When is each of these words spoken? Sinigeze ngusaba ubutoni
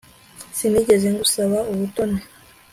Sinigeze 0.57 1.07
ngusaba 1.13 1.57
ubutoni 1.71 2.21